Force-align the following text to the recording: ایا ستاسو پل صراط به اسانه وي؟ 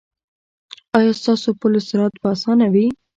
ایا 0.97 1.11
ستاسو 1.21 1.49
پل 1.59 1.73
صراط 1.89 2.13
به 2.21 2.27
اسانه 2.35 2.67
وي؟ 2.73 2.85